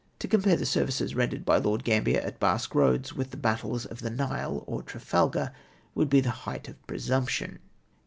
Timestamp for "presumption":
6.87-7.59